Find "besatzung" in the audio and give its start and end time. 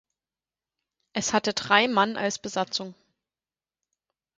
2.39-2.95